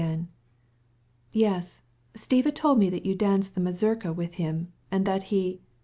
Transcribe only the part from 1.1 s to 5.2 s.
"Yes, Stiva told me you danced the mazurka with him, and